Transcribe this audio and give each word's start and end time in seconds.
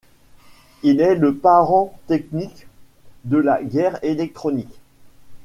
Il 0.81 0.99
est 0.99 1.13
le 1.13 1.35
parent 1.35 1.93
technique 2.07 2.65
de 3.25 3.35
la 3.37 3.61
guerre 3.61 4.03
électronique. 4.03 4.79